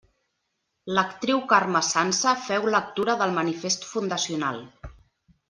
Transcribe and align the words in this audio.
L'actriu 0.97 1.43
Carme 1.51 1.81
Sansa 1.89 2.33
féu 2.47 2.65
lectura 2.77 3.17
del 3.21 3.37
manifest 3.37 3.87
fundacional. 3.93 4.61